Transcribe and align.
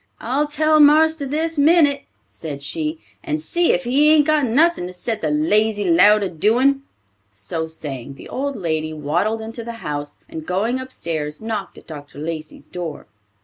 "I'll 0.19 0.47
tell 0.47 0.79
marster 0.79 1.27
this 1.27 1.59
minute," 1.59 2.05
said 2.27 2.63
she, 2.63 2.99
"and 3.23 3.39
see 3.39 3.71
if 3.71 3.83
he 3.83 4.09
hain't 4.09 4.25
got 4.25 4.45
nothin' 4.45 4.87
to 4.87 4.93
set 4.93 5.21
the 5.21 5.29
lazy 5.29 5.85
lout 5.91 6.23
a 6.23 6.29
doin'." 6.29 6.81
So 7.29 7.67
saying, 7.67 8.15
the 8.15 8.27
old 8.27 8.55
lady 8.55 8.93
waddled 8.93 9.41
into 9.41 9.63
the 9.63 9.73
house, 9.85 10.17
and 10.27 10.43
going 10.43 10.79
upstairs, 10.79 11.39
knocked 11.39 11.77
at 11.77 11.85
Dr. 11.85 12.17
Lacey's 12.17 12.65
door. 12.65 13.05